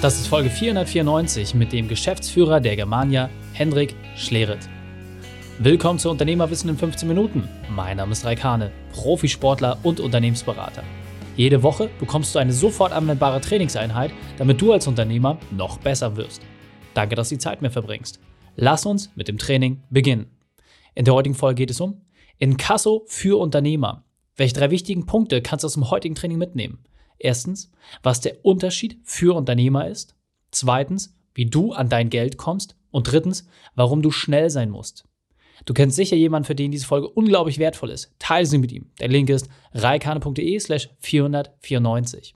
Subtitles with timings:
[0.00, 4.66] Das ist Folge 494 mit dem Geschäftsführer der Germania, Hendrik Schleret.
[5.58, 7.46] Willkommen zu Unternehmerwissen in 15 Minuten.
[7.68, 10.84] Mein Name ist Raikane, Profisportler und Unternehmensberater.
[11.36, 16.40] Jede Woche bekommst du eine sofort anwendbare Trainingseinheit, damit du als Unternehmer noch besser wirst.
[16.94, 18.20] Danke, dass du die Zeit mir verbringst.
[18.56, 20.30] Lass uns mit dem Training beginnen.
[20.94, 22.00] In der heutigen Folge geht es um
[22.38, 24.04] Inkasso für Unternehmer.
[24.34, 26.78] Welche drei wichtigen Punkte kannst du aus dem heutigen Training mitnehmen?
[27.20, 27.70] Erstens,
[28.02, 30.16] was der Unterschied für Unternehmer ist.
[30.50, 32.76] Zweitens, wie du an dein Geld kommst.
[32.90, 33.46] Und drittens,
[33.76, 35.04] warum du schnell sein musst.
[35.64, 38.12] Du kennst sicher jemanden, für den diese Folge unglaublich wertvoll ist.
[38.18, 38.90] Teile sie mit ihm.
[38.98, 42.34] Der Link ist reikane.de slash 494.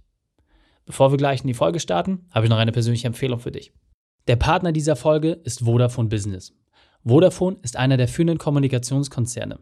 [0.87, 3.73] Bevor wir gleich in die Folge starten, habe ich noch eine persönliche Empfehlung für dich.
[4.29, 6.53] Der Partner dieser Folge ist Vodafone Business.
[7.05, 9.59] Vodafone ist einer der führenden Kommunikationskonzerne.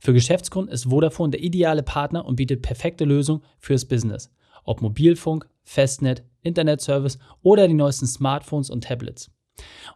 [0.00, 4.30] Für Geschäftskunden ist Vodafone der ideale Partner und bietet perfekte Lösungen fürs Business.
[4.64, 9.30] Ob Mobilfunk, Festnet, Internetservice oder die neuesten Smartphones und Tablets.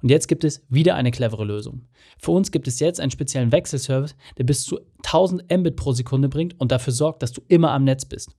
[0.02, 1.86] Und jetzt gibt es wieder eine clevere Lösung.
[2.18, 6.28] Für uns gibt es jetzt einen speziellen Wechselservice, der bis zu 1000 Mbit pro Sekunde
[6.28, 8.30] bringt und dafür sorgt, dass du immer am Netz bist.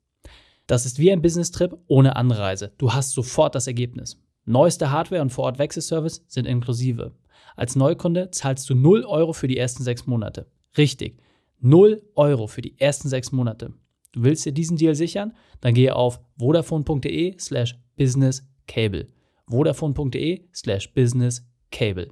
[0.67, 2.73] Das ist wie ein Business-Trip ohne Anreise.
[2.77, 4.21] Du hast sofort das Ergebnis.
[4.45, 7.13] Neueste Hardware und Vor-Ort-Wechselservice sind inklusive.
[7.55, 10.47] Als Neukunde zahlst du 0 Euro für die ersten sechs Monate.
[10.77, 11.19] Richtig,
[11.63, 13.73] 0 Euro für die ersten sechs Monate.
[14.11, 15.33] Du willst dir diesen Deal sichern?
[15.61, 19.07] Dann gehe auf vodafone.de slash businesscable.
[19.47, 22.11] vodafone.de slash businesscable.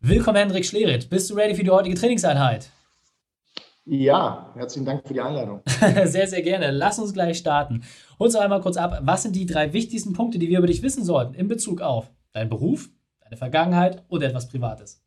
[0.00, 1.10] Willkommen, Hendrik Schlerit.
[1.10, 2.70] Bist du ready für die heutige Trainingseinheit?
[3.84, 5.60] Ja, herzlichen Dank für die Einladung.
[6.04, 6.70] sehr, sehr gerne.
[6.70, 7.82] Lass uns gleich starten.
[8.18, 9.00] Hol uns einmal kurz ab.
[9.02, 12.10] Was sind die drei wichtigsten Punkte, die wir über dich wissen sollten in Bezug auf
[12.32, 12.88] deinen Beruf,
[13.20, 15.05] deine Vergangenheit und etwas Privates?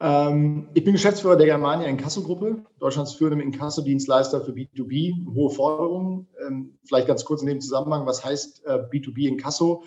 [0.00, 6.26] Ähm, ich bin Geschäftsführer der Germania Inkasso-Gruppe, Deutschlands führendem Inkasso-Dienstleister für B2B, hohe Forderungen.
[6.46, 9.84] Ähm, vielleicht ganz kurz in dem Zusammenhang, was heißt äh, B2B Inkasso?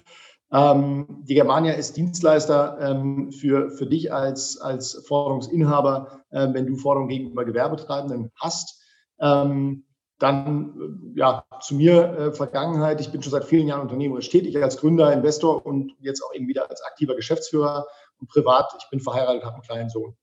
[0.52, 6.76] Ähm, die Germania ist Dienstleister ähm, für, für dich als, als Forderungsinhaber, äh, wenn du
[6.76, 8.84] Forderungen gegenüber Gewerbetreibenden hast.
[9.20, 9.86] Ähm,
[10.20, 13.02] dann äh, ja, zu mir äh, Vergangenheit.
[13.02, 16.48] Ich bin schon seit vielen Jahren unternehmerisch tätig als Gründer, Investor und jetzt auch eben
[16.48, 17.88] wieder als aktiver Geschäftsführer
[18.28, 20.16] privat, ich bin verheiratet, habe einen kleinen Sohn.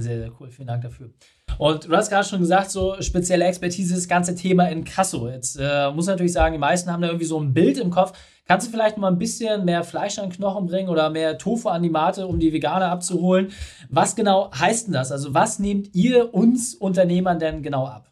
[0.00, 0.50] Sehr, sehr cool.
[0.50, 1.10] Vielen Dank dafür.
[1.58, 5.28] Und du hast gerade schon gesagt, so spezielle Expertise, das ganze Thema in Kasso.
[5.28, 8.18] Jetzt äh, muss natürlich sagen, die meisten haben da irgendwie so ein Bild im Kopf.
[8.46, 11.82] Kannst du vielleicht mal ein bisschen mehr Fleisch an Knochen bringen oder mehr Tofu an
[11.82, 13.52] die Mate, um die Veganer abzuholen?
[13.90, 15.12] Was genau heißt denn das?
[15.12, 18.11] Also, was nehmt ihr uns Unternehmern denn genau ab?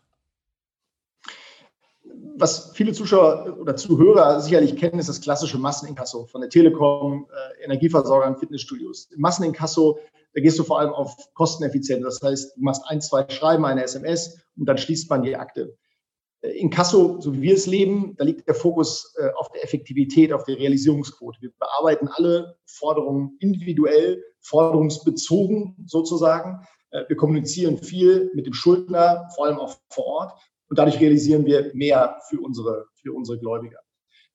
[2.41, 7.65] Was viele Zuschauer oder Zuhörer sicherlich kennen, ist das klassische Masseninkasso von der Telekom, äh,
[7.65, 9.09] Energieversorgern, Fitnessstudios.
[9.13, 9.99] Im Masseninkasso,
[10.35, 12.05] da gehst du vor allem auf Kosteneffizienz.
[12.05, 15.77] Das heißt, du machst ein, zwei Schreiben, eine SMS und dann schließt man die Akte.
[16.43, 19.65] Äh, in Kasso, so wie wir es leben, da liegt der Fokus äh, auf der
[19.65, 21.41] Effektivität, auf der Realisierungsquote.
[21.41, 26.67] Wir bearbeiten alle Forderungen individuell, forderungsbezogen sozusagen.
[26.91, 30.33] Äh, wir kommunizieren viel mit dem Schuldner, vor allem auch vor Ort.
[30.71, 33.81] Und dadurch realisieren wir mehr für unsere, für unsere Gläubiger.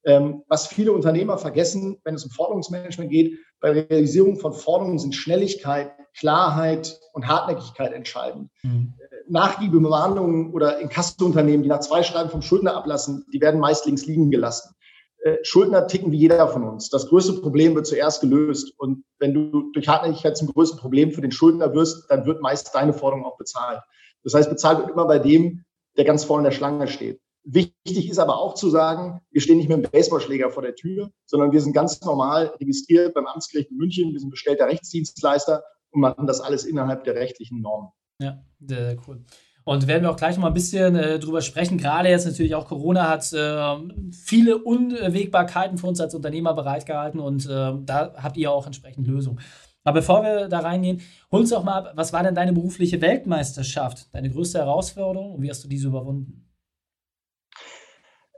[0.03, 5.16] Ähm, was viele Unternehmer vergessen, wenn es um Forderungsmanagement geht, bei Realisierung von Forderungen sind
[5.16, 8.51] Schnelligkeit, Klarheit und Hartnäckigkeit entscheidend.
[8.62, 8.94] Mhm.
[9.28, 14.29] Nachgiebewarnungen oder Inkassounternehmen, die nach zwei Schreiben vom Schuldner ablassen, die werden meist links liegen
[14.29, 14.75] gelassen.
[15.24, 16.90] Äh, Schuldner ticken wie jeder von uns.
[16.90, 18.74] Das größte Problem wird zuerst gelöst.
[18.78, 22.75] Und wenn du durch Hartnäckigkeit zum größten Problem für den Schuldner wirst, dann wird meist
[22.75, 23.81] deine Forderung auch bezahlt.
[24.24, 25.66] Das heißt, bezahlt wird immer bei dem,
[25.97, 27.19] der ganz vorne in der Schlange steht.
[27.44, 31.11] Wichtig ist aber auch zu sagen, wir stehen nicht mit einem Baseballschläger vor der Tür,
[31.25, 34.11] sondern wir sind ganz normal registriert beim Amtsgericht in München.
[34.13, 37.89] Wir sind bestellter Rechtsdienstleister und machen das alles innerhalb der rechtlichen Normen.
[38.19, 39.23] Ja, sehr cool.
[39.63, 41.78] Und werden wir auch gleich noch mal ein bisschen äh, drüber sprechen.
[41.78, 47.45] Gerade jetzt natürlich auch Corona hat äh, viele Unwägbarkeiten für uns als Unternehmer bereitgehalten und
[47.45, 49.39] äh, da habt ihr auch entsprechend Lösungen.
[49.85, 51.01] Aber bevor wir da reingehen,
[51.31, 55.44] hol uns doch mal ab, was war denn deine berufliche Weltmeisterschaft, deine größte Herausforderung und
[55.44, 56.50] wie hast du diese überwunden?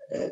[0.09, 0.29] Äh,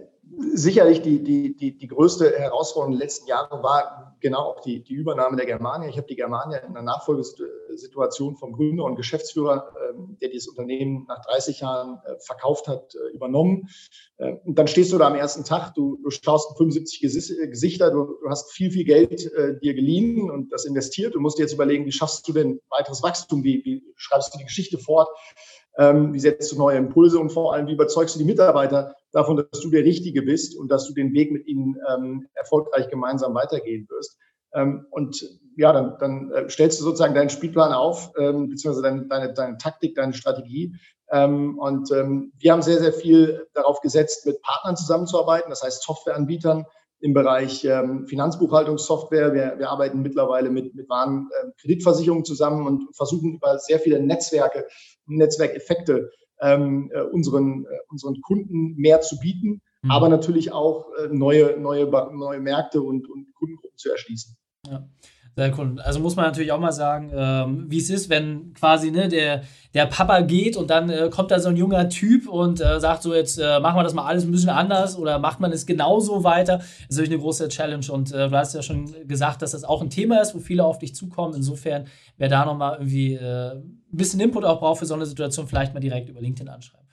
[0.54, 4.94] sicherlich die, die, die, die größte Herausforderung der letzten Jahre war genau auch die, die
[4.94, 5.88] Übernahme der Germania.
[5.88, 11.06] Ich habe die Germania in einer Nachfolgesituation vom Gründer und Geschäftsführer, ähm, der dieses Unternehmen
[11.08, 13.70] nach 30 Jahren äh, verkauft hat, äh, übernommen.
[14.18, 18.18] Äh, und dann stehst du da am ersten Tag, du, du schaust 75 Gesichter, du,
[18.22, 19.32] du hast viel, viel Geld
[19.62, 21.16] dir geliehen und das investiert.
[21.16, 23.44] Du musst dir jetzt überlegen, wie schaffst du denn weiteres Wachstum?
[23.44, 25.08] Wie, wie schreibst du die Geschichte fort?
[25.78, 29.38] Ähm, wie setzt du neue Impulse und vor allem, wie überzeugst du die Mitarbeiter davon,
[29.38, 33.34] dass du der Richtige bist und dass du den Weg mit ihnen ähm, erfolgreich gemeinsam
[33.34, 34.18] weitergehen wirst.
[34.54, 35.22] Ähm, und
[35.58, 39.58] ja, dann, dann äh, stellst du sozusagen deinen Spielplan auf, ähm, beziehungsweise deine, deine, deine
[39.58, 40.76] Taktik, deine Strategie.
[41.12, 45.84] Ähm, und ähm, wir haben sehr, sehr viel darauf gesetzt, mit Partnern zusammenzuarbeiten, das heißt
[45.84, 46.66] Softwareanbietern,
[47.06, 49.32] im Bereich ähm, Finanzbuchhaltungssoftware.
[49.32, 54.02] Wir, wir arbeiten mittlerweile mit, mit wahren äh, Kreditversicherungen zusammen und versuchen über sehr viele
[54.02, 54.66] Netzwerke,
[55.06, 56.10] Netzwerkeffekte
[56.42, 59.92] ähm, äh, unseren, äh, unseren Kunden mehr zu bieten, mhm.
[59.92, 64.36] aber natürlich auch äh, neue, neue, neue Märkte und, und Kundengruppen zu erschließen.
[64.68, 64.90] Ja.
[65.36, 65.82] Sehr cool.
[65.82, 69.42] Also muss man natürlich auch mal sagen, ähm, wie es ist, wenn quasi ne, der,
[69.74, 73.04] der Papa geht und dann äh, kommt da so ein junger Typ und äh, sagt
[73.04, 75.66] so, jetzt äh, machen wir das mal alles ein bisschen anders oder macht man es
[75.66, 76.60] genauso weiter.
[76.60, 79.66] Das ist natürlich eine große Challenge und äh, du hast ja schon gesagt, dass das
[79.66, 81.34] auch ein Thema ist, wo viele auf dich zukommen.
[81.36, 81.88] Insofern,
[82.18, 85.74] wer da nochmal irgendwie äh, ein bisschen Input auch braucht für so eine Situation, vielleicht
[85.74, 86.85] mal direkt über LinkedIn anschreiben.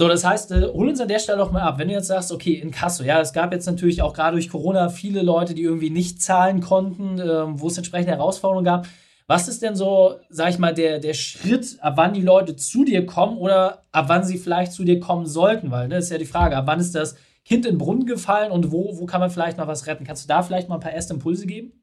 [0.00, 1.78] So, das heißt, äh, hol uns an der Stelle doch mal ab.
[1.78, 4.48] Wenn du jetzt sagst, okay, in Kasso, ja, es gab jetzt natürlich auch gerade durch
[4.48, 8.86] Corona viele Leute, die irgendwie nicht zahlen konnten, äh, wo es entsprechende Herausforderungen gab.
[9.26, 12.86] Was ist denn so, sag ich mal, der, der Schritt, ab wann die Leute zu
[12.86, 15.70] dir kommen oder ab wann sie vielleicht zu dir kommen sollten?
[15.70, 18.06] Weil, ne, das ist ja die Frage, ab wann ist das Kind in den Brunnen
[18.06, 20.04] gefallen und wo, wo kann man vielleicht noch was retten?
[20.04, 21.74] Kannst du da vielleicht mal ein paar erste Impulse geben?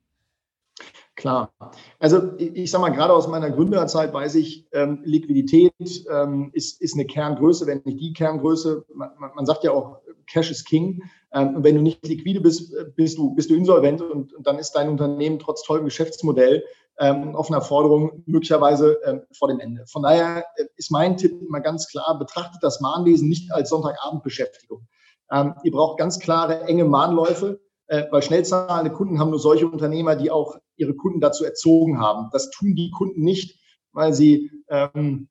[1.17, 1.51] Klar.
[1.97, 5.73] Also ich, sage mal, gerade aus meiner Gründerzeit weiß ich, ähm, Liquidität
[6.11, 8.85] ähm, ist, ist eine Kerngröße, wenn nicht die Kerngröße.
[8.93, 9.97] Man, man sagt ja auch,
[10.27, 11.01] Cash is King.
[11.33, 14.59] Ähm, und wenn du nicht liquide bist, bist du, bist du insolvent und, und dann
[14.59, 16.63] ist dein Unternehmen trotz tollem Geschäftsmodell
[16.99, 19.85] ähm, offener Forderung möglicherweise ähm, vor dem Ende.
[19.87, 24.87] Von daher äh, ist mein Tipp immer ganz klar, betrachtet das Mahnwesen nicht als Sonntagabendbeschäftigung.
[25.31, 29.67] Ähm, ihr braucht ganz klare, enge Mahnläufe äh, weil schnell zahlende Kunden haben nur solche
[29.67, 32.29] Unternehmer, die auch ihre Kunden dazu erzogen haben.
[32.31, 33.59] Das tun die Kunden nicht,
[33.93, 35.29] weil sie, ähm,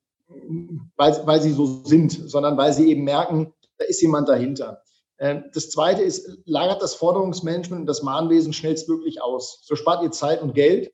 [0.97, 4.83] weil, weil sie so sind, sondern weil sie eben merken, da ist jemand dahinter.
[5.19, 9.61] Ähm, das zweite ist, lagert das Forderungsmanagement und das Mahnwesen schnellstmöglich aus.
[9.63, 10.93] So spart ihr Zeit und Geld.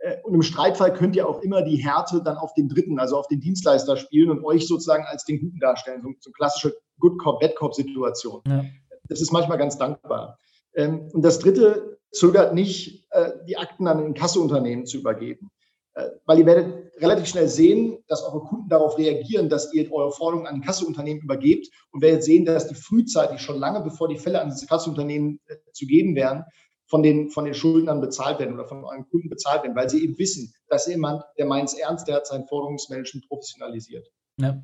[0.00, 3.16] Äh, und im Streitfall könnt ihr auch immer die Härte dann auf den Dritten, also
[3.16, 6.02] auf den Dienstleister spielen und euch sozusagen als den Guten darstellen.
[6.02, 8.42] So, so klassische Good Cop, Bad Cop Situation.
[8.46, 8.64] Ja.
[9.08, 10.38] Das ist manchmal ganz dankbar.
[10.78, 15.50] Ähm, und das Dritte zögert nicht, äh, die Akten an ein Kasseunternehmen zu übergeben.
[15.94, 20.12] Äh, weil ihr werdet relativ schnell sehen, dass eure Kunden darauf reagieren, dass ihr eure
[20.12, 24.18] Forderungen an ein Kasseunternehmen übergebt und werdet sehen, dass die frühzeitig schon lange bevor die
[24.18, 26.44] Fälle an dieses Kasseunternehmen äh, zu geben wären,
[26.86, 30.02] von den, von den Schuldnern bezahlt werden oder von euren Kunden bezahlt werden, weil sie
[30.02, 34.08] eben wissen, dass jemand, der meint es ernst, der hat sein Forderungsmanagement professionalisiert.
[34.38, 34.62] Ja.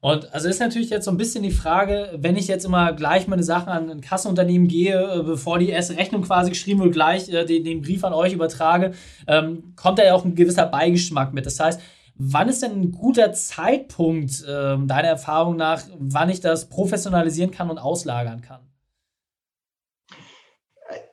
[0.00, 3.28] Und also ist natürlich jetzt so ein bisschen die Frage, wenn ich jetzt immer gleich
[3.28, 7.28] meine Sachen an ein Kassenunternehmen gehe, äh, bevor die erste Rechnung quasi geschrieben wird, gleich
[7.28, 8.92] äh, den, den, Brief an euch übertrage,
[9.26, 11.44] ähm, kommt da ja auch ein gewisser Beigeschmack mit.
[11.44, 11.80] Das heißt,
[12.14, 17.68] wann ist denn ein guter Zeitpunkt, äh, deiner Erfahrung nach, wann ich das professionalisieren kann
[17.68, 18.69] und auslagern kann?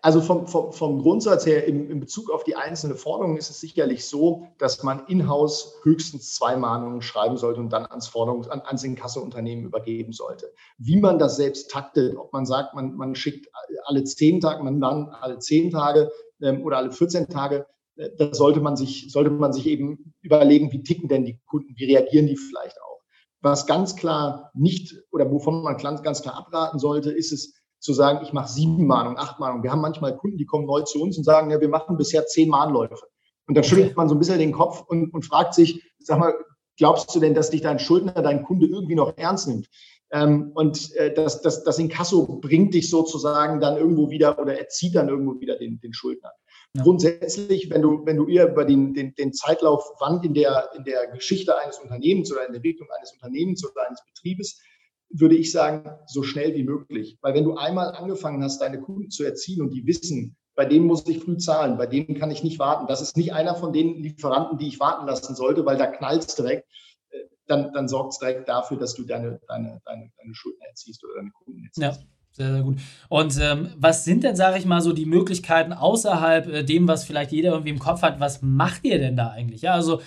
[0.02, 3.60] Also vom, vom, vom Grundsatz her in, in, Bezug auf die einzelne Forderung ist es
[3.60, 8.62] sicherlich so, dass man in-house höchstens zwei Mahnungen schreiben sollte und dann ans Forderungs-, an,
[8.62, 10.54] ans Inkasseunternehmen übergeben sollte.
[10.78, 13.50] Wie man das selbst taktet, ob man sagt, man, man schickt
[13.86, 16.12] alle zehn Tage, man dann alle zehn Tage
[16.42, 17.66] ähm, oder alle 14 Tage,
[17.96, 21.74] äh, da sollte man sich, sollte man sich eben überlegen, wie ticken denn die Kunden,
[21.76, 23.02] wie reagieren die vielleicht auch.
[23.42, 28.20] Was ganz klar nicht oder wovon man ganz klar abraten sollte, ist es, zu sagen,
[28.24, 29.64] ich mache sieben Mahnungen, acht Mahnungen.
[29.64, 32.26] Wir haben manchmal Kunden, die kommen neu zu uns und sagen, ja, wir machen bisher
[32.26, 33.08] zehn Mahnläufe.
[33.48, 36.34] Und dann schüttelt man so ein bisschen den Kopf und, und fragt sich, sag mal,
[36.78, 39.68] glaubst du denn, dass dich dein Schuldner, dein Kunde irgendwie noch ernst nimmt?
[40.12, 44.96] Ähm, und äh, das, das, das Inkasso bringt dich sozusagen dann irgendwo wieder oder erzieht
[44.96, 46.32] dann irgendwo wieder den, den Schuldner.
[46.74, 46.84] Ja.
[46.84, 50.86] Grundsätzlich, wenn du, wenn du eher über den, den, den Zeitlauf, wann in der, in
[50.86, 54.62] der Geschichte eines Unternehmens oder in der Entwicklung eines Unternehmens oder eines Betriebes
[55.10, 57.18] würde ich sagen, so schnell wie möglich.
[57.22, 60.86] Weil wenn du einmal angefangen hast, deine Kunden zu erziehen und die wissen, bei dem
[60.86, 62.88] muss ich früh zahlen, bei dem kann ich nicht warten.
[62.88, 66.26] Das ist nicht einer von den Lieferanten, die ich warten lassen sollte, weil da knallt
[66.26, 66.68] es direkt.
[67.10, 71.04] Äh, dann, dann sorgt es direkt dafür, dass du deine, deine, deine, deine Schulden erziehst
[71.04, 72.02] oder deine Kunden erziehst.
[72.02, 72.08] Ja.
[72.32, 72.78] Sehr, sehr gut.
[73.10, 77.04] Und ähm, was sind denn, sage ich mal, so die Möglichkeiten außerhalb äh, dem, was
[77.04, 78.20] vielleicht jeder irgendwie im Kopf hat?
[78.20, 79.64] Was macht ihr denn da eigentlich?
[79.64, 80.02] Ja, also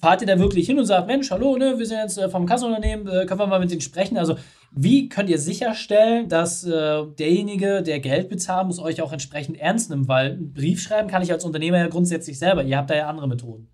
[0.00, 2.46] fahrt ihr da wirklich hin und sagt, Mensch, hallo, ne, wir sind jetzt äh, vom
[2.46, 4.18] Kassenunternehmen, äh, können wir mal mit denen sprechen?
[4.18, 4.36] Also
[4.72, 9.90] wie könnt ihr sicherstellen, dass äh, derjenige, der Geld bezahlen muss, euch auch entsprechend ernst
[9.90, 10.08] nimmt?
[10.08, 12.64] Weil einen Brief schreiben kann ich als Unternehmer ja grundsätzlich selber.
[12.64, 13.68] Ihr habt da ja andere Methoden.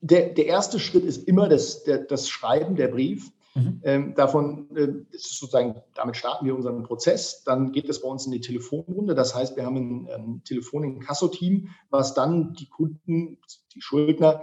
[0.00, 3.30] Der, der erste Schritt ist immer das, der, das Schreiben, der Brief.
[3.54, 3.80] Mhm.
[3.84, 7.44] Ähm, davon äh, ist sozusagen, damit starten wir unseren Prozess.
[7.44, 9.14] Dann geht es bei uns in die Telefonrunde.
[9.14, 13.38] Das heißt, wir haben ein, ein Telefon- und Kasso-Team, was dann die Kunden,
[13.74, 14.42] die Schuldner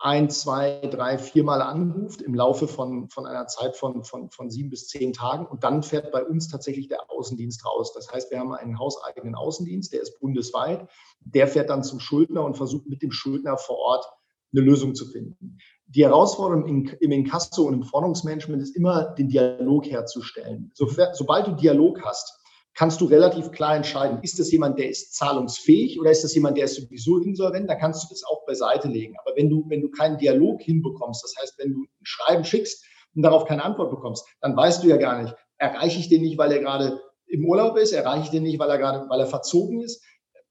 [0.00, 4.70] ein, zwei, drei, viermal anruft im Laufe von, von einer Zeit von, von, von sieben
[4.70, 5.46] bis zehn Tagen.
[5.46, 7.92] Und dann fährt bei uns tatsächlich der Außendienst raus.
[7.94, 10.88] Das heißt, wir haben einen hauseigenen Außendienst, der ist bundesweit.
[11.20, 14.06] Der fährt dann zum Schuldner und versucht mit dem Schuldner vor Ort
[14.52, 15.58] eine Lösung zu finden.
[15.88, 20.70] Die Herausforderung im Inkasso und im Forderungsmanagement ist immer, den Dialog herzustellen.
[20.74, 22.38] So, sobald du Dialog hast,
[22.74, 26.56] kannst du relativ klar entscheiden, ist das jemand, der ist zahlungsfähig oder ist das jemand,
[26.56, 29.16] der ist sowieso insolvent, da kannst du das auch beiseite legen.
[29.24, 32.84] Aber wenn du, wenn du keinen Dialog hinbekommst, das heißt, wenn du ein Schreiben schickst
[33.16, 36.38] und darauf keine Antwort bekommst, dann weißt du ja gar nicht, erreiche ich den nicht,
[36.38, 39.26] weil er gerade im Urlaub ist, erreiche ich den nicht, weil er gerade, weil er
[39.26, 40.04] verzogen ist.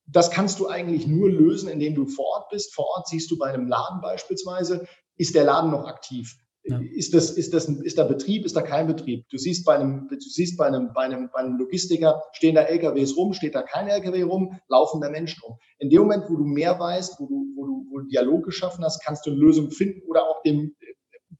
[0.05, 2.73] Das kannst du eigentlich nur lösen, indem du vor Ort bist.
[2.73, 4.85] Vor Ort siehst du bei einem Laden beispielsweise,
[5.17, 6.37] ist der Laden noch aktiv?
[6.69, 6.79] Ja.
[6.79, 9.25] Ist, das, ist, das, ist da Betrieb, ist da kein Betrieb?
[9.29, 12.63] Du siehst bei einem, du siehst bei einem, bei einem, bei einem Logistiker, stehen da
[12.63, 15.57] LKWs rum, steht da kein LKW rum, laufen da Menschen rum.
[15.79, 18.83] In dem Moment, wo du mehr weißt, wo du, wo du, wo du Dialog geschaffen
[18.83, 20.75] hast, kannst du eine Lösung finden oder auch dem,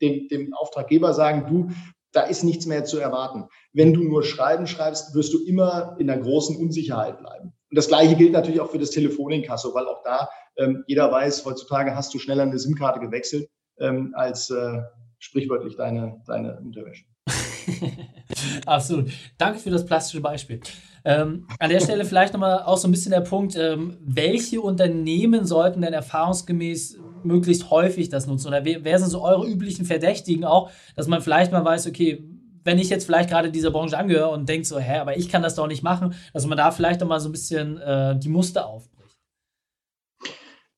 [0.01, 1.74] dem, dem Auftraggeber sagen, du,
[2.13, 3.50] da ist nichts mehr zu erwarten.
[3.74, 7.53] Wenn du nur Schreiben schreibst, wirst du immer in einer großen Unsicherheit bleiben.
[7.69, 11.43] Und das Gleiche gilt natürlich auch für das Telefoninkasso, weil auch da ähm, jeder weiß,
[11.46, 14.81] heutzutage hast du schneller eine SIM-Karte gewechselt ähm, als äh,
[15.19, 17.05] sprichwörtlich deine, deine Unterwäsche.
[18.65, 19.10] Absolut.
[19.38, 20.62] Danke für das plastische Beispiel.
[21.05, 25.46] Ähm, an der Stelle vielleicht nochmal auch so ein bisschen der Punkt, ähm, welche Unternehmen
[25.46, 28.48] sollten denn erfahrungsgemäß möglichst häufig das nutzen?
[28.48, 32.24] Oder wer, wer, sind so eure üblichen Verdächtigen auch, dass man vielleicht mal weiß, okay,
[32.63, 35.41] wenn ich jetzt vielleicht gerade dieser Branche angehöre und denke so, hä, aber ich kann
[35.41, 38.67] das doch nicht machen, dass man da vielleicht nochmal so ein bisschen äh, die Muster
[38.67, 38.96] aufbricht.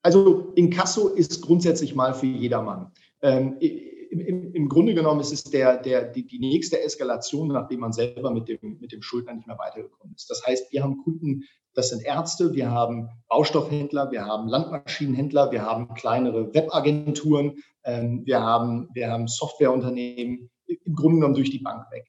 [0.10, 2.92] Also Inkasso ist grundsätzlich mal für jedermann.
[3.22, 7.94] Ähm, im, im, Grunde genommen ist es der, der, die, die nächste Eskalation, nachdem man
[7.94, 10.28] selber mit dem, mit dem Schuldner nicht mehr weitergekommen ist.
[10.28, 11.44] Das heißt, wir haben Kunden,
[11.76, 18.42] das sind Ärzte, wir haben Baustoffhändler, wir haben Landmaschinenhändler, wir haben kleinere Webagenturen, ähm, wir,
[18.42, 22.08] haben, wir haben Softwareunternehmen, im Grunde genommen durch die Bank weg.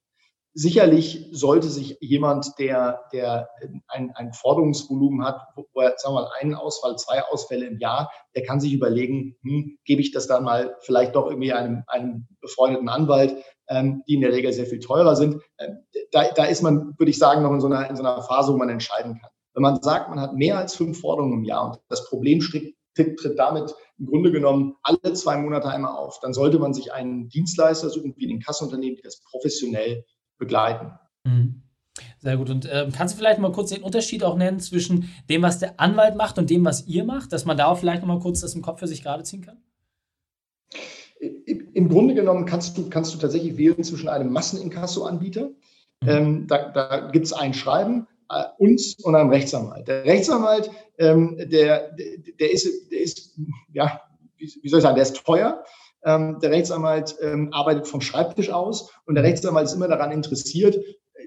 [0.53, 3.49] Sicherlich sollte sich jemand, der, der
[3.87, 8.11] ein, ein Forderungsvolumen hat, wo er, sagen wir mal, einen Ausfall, zwei Ausfälle im Jahr,
[8.35, 12.27] der kann sich überlegen, hm, gebe ich das dann mal vielleicht doch irgendwie einem, einem
[12.41, 13.37] befreundeten Anwalt,
[13.69, 15.41] ähm, die in der Regel sehr viel teurer sind.
[15.59, 15.79] Ähm,
[16.11, 18.53] da, da ist man, würde ich sagen, noch in so, einer, in so einer Phase,
[18.53, 19.31] wo man entscheiden kann.
[19.55, 22.75] Wenn man sagt, man hat mehr als fünf Forderungen im Jahr und das Problem tritt,
[22.95, 27.29] tritt damit im Grunde genommen alle zwei Monate einmal auf, dann sollte man sich einen
[27.29, 30.05] Dienstleister suchen, wie den Kassunternehmen, die das professionell
[30.41, 30.91] begleiten.
[31.25, 31.63] Mhm.
[32.19, 32.51] Sehr gut.
[32.51, 35.79] Und äh, kannst du vielleicht mal kurz den Unterschied auch nennen zwischen dem, was der
[35.79, 38.41] Anwalt macht und dem, was ihr macht, dass man da auch vielleicht noch mal kurz
[38.41, 39.59] das im Kopf für sich gerade ziehen kann?
[41.21, 45.51] Im Grunde genommen kannst du, kannst du tatsächlich wählen zwischen einem Masseninkasso-Anbieter.
[46.03, 46.09] Mhm.
[46.09, 49.89] Ähm, da da gibt es ein Schreiben, äh, uns und einem Rechtsanwalt.
[49.89, 53.39] Der Rechtsanwalt, ähm, der, der, ist, der ist,
[53.73, 54.01] ja,
[54.39, 55.63] wie soll ich sagen, der ist teuer.
[56.05, 60.79] Ähm, der Rechtsanwalt ähm, arbeitet vom Schreibtisch aus und der Rechtsanwalt ist immer daran interessiert,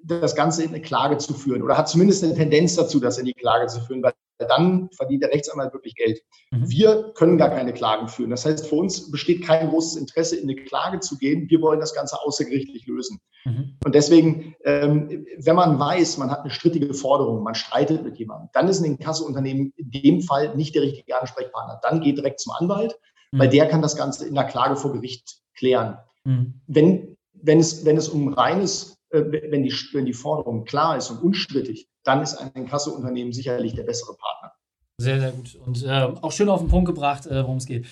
[0.03, 3.25] das Ganze in eine Klage zu führen oder hat zumindest eine Tendenz dazu, das in
[3.25, 6.21] die Klage zu führen, weil dann verdient der Rechtsanwalt wirklich Geld.
[6.51, 6.69] Mhm.
[6.69, 8.31] Wir können gar keine Klagen führen.
[8.31, 11.49] Das heißt, für uns besteht kein großes Interesse, in eine Klage zu gehen.
[11.49, 13.19] Wir wollen das Ganze außergerichtlich lösen.
[13.45, 13.77] Mhm.
[13.85, 18.49] Und deswegen, ähm, wenn man weiß, man hat eine strittige Forderung, man streitet mit jemandem,
[18.53, 21.79] dann ist ein Inkassounternehmen in dem Fall nicht der richtige Ansprechpartner.
[21.81, 22.99] Dann geht direkt zum Anwalt.
[23.39, 25.97] Weil der kann das Ganze in der Klage vor Gericht klären.
[26.23, 26.61] Mhm.
[26.67, 31.09] Wenn, wenn, es, wenn es um reines, äh, wenn, die, wenn die Forderung klar ist
[31.09, 34.53] und unstrittig, dann ist ein Inkassounternehmen sicherlich der bessere Partner.
[34.97, 35.55] Sehr, sehr gut.
[35.65, 35.89] Und äh,
[36.21, 37.85] auch schön auf den Punkt gebracht, äh, worum es geht.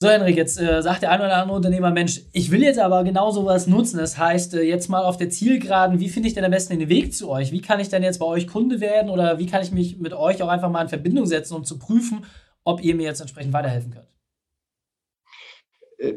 [0.00, 3.04] So, Henrik, jetzt äh, sagt der ein oder andere Unternehmer, Mensch, ich will jetzt aber
[3.04, 3.98] genau sowas nutzen.
[3.98, 6.88] Das heißt, äh, jetzt mal auf der Zielgeraden, wie finde ich denn am besten den
[6.88, 7.52] Weg zu euch?
[7.52, 10.12] Wie kann ich denn jetzt bei euch Kunde werden oder wie kann ich mich mit
[10.12, 12.24] euch auch einfach mal in Verbindung setzen, um zu prüfen,
[12.64, 14.13] ob ihr mir jetzt entsprechend weiterhelfen könnt?
[15.98, 16.14] Äh,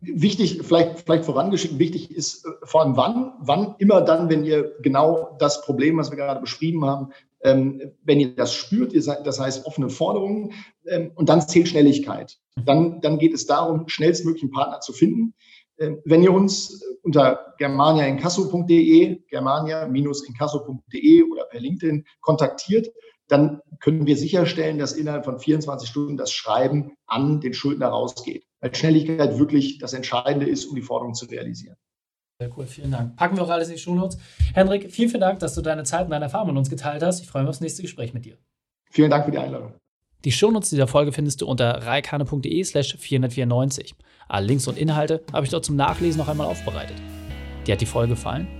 [0.00, 4.76] wichtig, vielleicht, vielleicht vorangeschickt, wichtig ist äh, vor allem wann, wann immer dann, wenn ihr
[4.82, 7.12] genau das Problem, was wir gerade beschrieben haben,
[7.42, 10.52] ähm, wenn ihr das spürt, ihr seid, das heißt offene Forderungen
[10.86, 12.38] ähm, und dann zählt Schnelligkeit.
[12.64, 15.34] Dann, dann geht es darum, schnellstmöglich einen Partner zu finden.
[15.78, 22.90] Ähm, wenn ihr uns unter germaniainkasso.de, germania-inkasso.de oder per LinkedIn kontaktiert,
[23.28, 28.44] dann können wir sicherstellen, dass innerhalb von 24 Stunden das Schreiben an den Schuldner rausgeht.
[28.60, 31.76] Weil Schnelligkeit wirklich das Entscheidende ist, um die Forderung zu realisieren.
[32.40, 33.16] Sehr cool, vielen Dank.
[33.16, 34.18] Packen wir auch alles in die Shownotes.
[34.54, 37.20] Henrik, vielen, vielen Dank, dass du deine Zeit und deine Erfahrungen mit uns geteilt hast.
[37.20, 38.38] Ich freue mich aufs nächste Gespräch mit dir.
[38.90, 39.74] Vielen Dank für die Einladung.
[40.24, 43.94] Die Shownotes dieser Folge findest du unter reikane.de slash 494.
[44.28, 46.96] Alle Links und Inhalte habe ich dort zum Nachlesen noch einmal aufbereitet.
[47.66, 48.59] Dir hat die Folge gefallen?